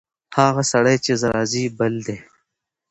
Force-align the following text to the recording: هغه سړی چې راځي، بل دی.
هغه 0.37 0.63
سړی 0.71 0.97
چې 1.05 1.11
راځي، 1.33 1.65
بل 1.77 1.93
دی. 2.07 2.17